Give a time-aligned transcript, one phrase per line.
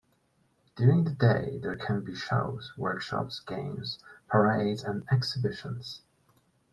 [0.75, 6.01] During the day there can be shows, workshops, games, parades and exhibitions.